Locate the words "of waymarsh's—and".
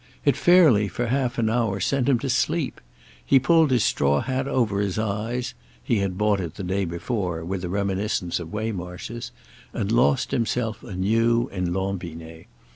8.39-9.91